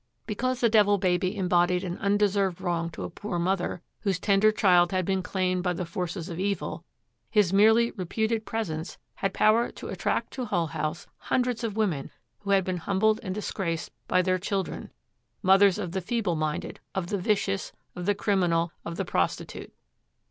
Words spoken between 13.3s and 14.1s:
disgraced